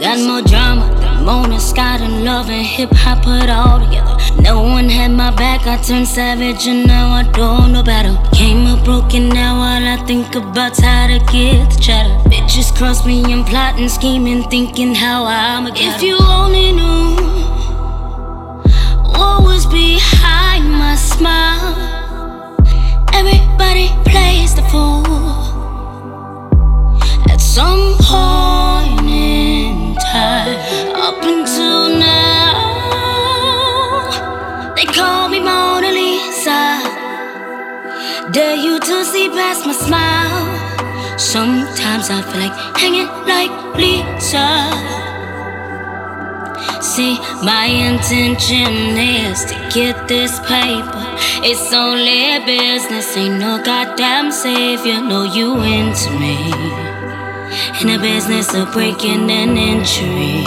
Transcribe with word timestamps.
Got 0.00 0.18
more 0.26 0.40
drama 0.40 0.86
than 0.98 1.26
Mona 1.26 1.60
Scott 1.60 2.00
and 2.00 2.24
love 2.24 2.48
and 2.48 2.64
hip 2.64 2.88
hop 2.90 3.22
put 3.22 3.50
all 3.50 3.80
together. 3.80 4.16
No 4.40 4.62
one 4.62 4.88
had 4.88 5.10
my 5.10 5.30
back, 5.30 5.66
I 5.66 5.76
turned 5.76 6.08
savage 6.08 6.66
and 6.66 6.86
now 6.86 7.10
I 7.10 7.22
don't 7.24 7.74
know 7.74 7.82
better. 7.82 8.16
Came 8.34 8.66
up 8.66 8.82
broken 8.82 9.28
now, 9.28 9.56
all 9.56 9.86
I 9.86 10.02
think 10.06 10.34
about 10.34 10.80
how 10.80 11.06
to 11.06 11.18
get 11.30 11.68
the 11.70 11.78
cheddar. 11.78 12.16
Bitches 12.30 12.74
cross 12.74 13.04
me 13.04 13.30
and 13.30 13.44
plotting, 13.44 13.90
scheming, 13.90 14.44
thinking 14.44 14.94
how 14.94 15.24
I'ma 15.24 15.68
get. 15.68 15.96
If 15.96 16.02
you 16.02 16.16
only 16.18 16.72
knew 16.72 17.39
Dare 38.32 38.54
you 38.54 38.78
to 38.78 39.04
see 39.04 39.28
past 39.30 39.66
my 39.66 39.72
smile? 39.72 41.18
Sometimes 41.18 42.10
I 42.10 42.22
feel 42.22 42.40
like 42.40 42.54
hanging 42.76 43.08
like 43.26 43.50
Lisa. 43.74 44.46
See, 46.80 47.18
my 47.42 47.64
intention 47.64 48.96
is 48.96 49.44
to 49.46 49.56
get 49.74 50.06
this 50.06 50.38
paper. 50.40 51.06
It's 51.42 51.72
only 51.72 52.44
business, 52.46 53.16
ain't 53.16 53.40
no 53.40 53.60
goddamn 53.64 54.30
savior. 54.30 55.00
No, 55.00 55.24
you 55.24 55.62
into 55.62 56.10
me. 56.10 56.52
In 57.80 57.88
the 57.88 57.98
business 58.00 58.54
of 58.54 58.70
breaking 58.72 59.28
and 59.28 59.58
entering. 59.58 60.46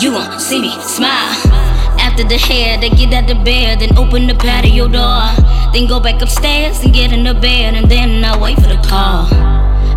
You 0.00 0.12
won't 0.12 0.40
see 0.40 0.62
me 0.62 0.72
smile. 0.82 1.73
After 2.14 2.28
the 2.28 2.38
hair, 2.38 2.78
they 2.78 2.90
get 2.90 3.12
out 3.12 3.26
the 3.26 3.34
bed, 3.34 3.80
then 3.80 3.98
open 3.98 4.28
the 4.28 4.36
patio 4.36 4.86
door. 4.86 5.34
Then 5.72 5.88
go 5.88 5.98
back 5.98 6.22
upstairs 6.22 6.78
and 6.84 6.94
get 6.94 7.12
in 7.12 7.24
the 7.24 7.34
bed, 7.34 7.74
and 7.74 7.90
then 7.90 8.24
I 8.24 8.38
wait 8.38 8.54
for 8.54 8.68
the 8.68 8.80
call. 8.86 9.24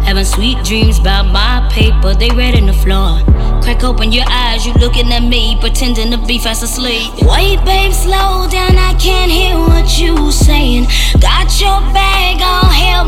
Having 0.01 0.25
sweet 0.25 0.63
dreams 0.63 0.97
about 0.97 1.27
my 1.31 1.69
paper, 1.71 2.15
they 2.15 2.31
read 2.31 2.55
in 2.55 2.65
the 2.65 2.73
floor. 2.73 3.21
Crack 3.61 3.83
open 3.83 4.11
your 4.11 4.25
eyes, 4.29 4.65
you 4.65 4.73
looking 4.81 5.11
at 5.13 5.21
me, 5.21 5.57
pretending 5.59 6.09
to 6.09 6.17
be 6.17 6.39
fast 6.39 6.63
asleep. 6.63 7.13
Wait, 7.21 7.63
babe, 7.63 7.93
slow 7.93 8.47
down, 8.49 8.75
I 8.79 8.97
can't 8.97 9.29
hear 9.29 9.55
what 9.59 9.99
you 9.99 10.31
saying. 10.31 10.87
Got 11.21 11.61
your 11.61 11.81
bag 11.93 12.41
on 12.41 12.73
help 12.73 13.06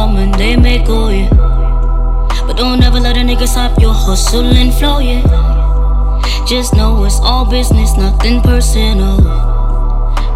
people 0.00 0.16
and 0.16 0.34
they 0.34 0.56
may 0.56 0.82
go, 0.82 1.08
yeah. 1.08 1.28
But 2.46 2.56
don't 2.56 2.82
ever 2.82 3.00
let 3.00 3.16
a 3.16 3.20
nigga 3.20 3.46
stop 3.46 3.78
your 3.80 3.92
hustle 3.92 4.44
and 4.44 4.72
flow, 4.72 4.98
yeah. 4.98 5.22
Just 6.46 6.74
know 6.74 7.04
it's 7.04 7.20
all 7.20 7.44
business, 7.48 7.96
nothing 7.96 8.40
personal. 8.40 9.18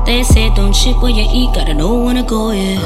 They 0.04 0.22
say 0.22 0.54
don't 0.54 0.74
shit 0.74 0.96
where 0.98 1.10
you 1.10 1.26
eat, 1.30 1.54
gotta 1.54 1.74
know 1.74 2.02
when 2.04 2.16
to 2.16 2.22
go, 2.22 2.50
yeah. 2.50 2.80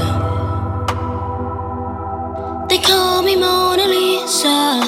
They 2.69 2.79
call 2.79 3.23
me 3.23 3.35
Mona 3.37 3.87
Lisa. 3.87 4.81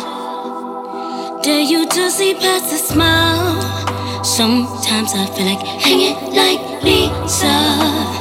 Dare 1.42 1.60
you 1.60 1.88
to 1.88 2.10
see 2.10 2.34
past 2.34 2.70
the 2.70 2.76
smile? 2.76 4.24
Sometimes 4.24 5.12
I 5.14 5.26
feel 5.34 5.46
like 5.46 5.66
hanging 5.66 6.34
like 6.34 6.82
Lisa. 6.84 8.19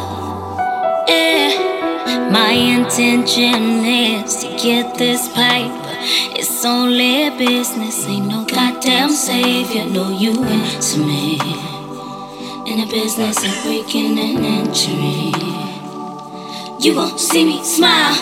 My 2.31 2.51
intention 2.51 3.83
is 3.83 4.35
to 4.43 4.55
get 4.61 4.99
this 4.99 5.27
paper. 5.29 5.95
It's 6.37 6.63
only 6.63 7.31
business, 7.31 8.05
ain't 8.05 8.27
no 8.27 8.45
goddamn 8.45 9.09
savior. 9.09 9.85
No, 9.85 10.09
you 10.09 10.31
into 10.43 10.99
me. 10.99 11.39
In 12.69 12.81
the 12.81 12.87
business 12.91 13.43
of 13.43 13.63
breaking 13.63 14.19
and 14.19 14.45
entering. 14.45 15.33
You 16.79 16.95
won't 16.95 17.19
see 17.19 17.45
me 17.45 17.63
smile. 17.63 18.13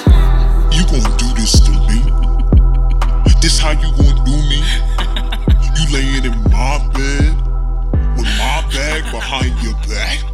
You 0.72 0.85
gon' 0.85 1.17
do 1.17 1.28
this 1.35 1.59
to 1.66 1.72
me. 1.72 2.00
This 3.41 3.59
how 3.59 3.72
you 3.72 3.91
gon' 3.97 4.23
do 4.23 4.31
me. 4.31 4.63
You 5.78 5.94
laying 5.94 6.25
in 6.25 6.44
my 6.50 6.79
bed 6.94 7.35
with 8.16 8.31
my 8.40 8.63
bag 8.72 9.03
behind 9.12 9.53
your 9.62 9.75
back. 9.88 10.26